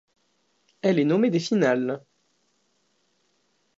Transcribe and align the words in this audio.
Elle 0.81 0.97
est 0.97 1.03
nommée 1.05 1.29
des 1.29 1.39
Finales. 1.39 2.03